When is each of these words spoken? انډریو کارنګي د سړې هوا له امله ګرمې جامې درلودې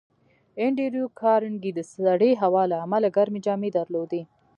انډریو 0.63 1.05
کارنګي 1.19 1.71
د 1.75 1.79
سړې 1.93 2.31
هوا 2.41 2.63
له 2.71 2.77
امله 2.85 3.07
ګرمې 3.15 3.39
جامې 3.45 3.69
درلودې 3.77 4.21